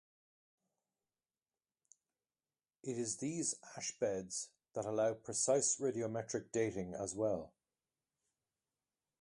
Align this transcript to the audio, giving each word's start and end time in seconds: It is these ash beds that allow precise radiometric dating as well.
It 2.81 2.97
is 2.97 3.17
these 3.17 3.53
ash 3.77 3.99
beds 3.99 4.49
that 4.73 4.85
allow 4.85 5.13
precise 5.13 5.77
radiometric 5.79 6.51
dating 6.51 6.95
as 6.95 7.13
well. 7.13 7.53